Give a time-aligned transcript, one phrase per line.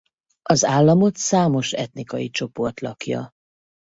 [0.41, 3.31] Az államot számos etnikai csoport lakja.